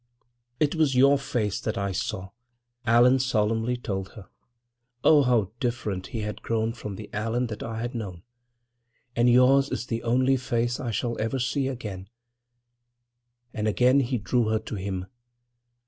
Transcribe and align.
"It 0.59 0.73
was 0.73 0.95
your 0.95 1.19
face 1.19 1.61
that 1.61 1.77
I 1.77 1.91
saw," 1.91 2.31
Allan 2.87 3.19
solemnly 3.19 3.77
told 3.77 4.13
her—oh, 4.13 5.21
how 5.21 5.51
different 5.59 6.07
he 6.07 6.21
had 6.21 6.41
grown 6.41 6.73
from 6.73 6.95
the 6.95 7.07
Allan 7.13 7.45
that 7.53 7.61
I 7.61 7.79
had 7.81 7.93
known!—"and 7.93 9.29
yours 9.29 9.69
is 9.69 9.85
the 9.85 10.01
only 10.01 10.37
face 10.37 10.77
that 10.77 10.87
I 10.87 10.89
shall 10.89 11.21
ever 11.21 11.37
see." 11.37 11.67
And 11.67 12.07
again 13.53 13.99
he 13.99 14.17
drew 14.17 14.47
her 14.47 14.57
to 14.57 14.73
him. 14.73 15.05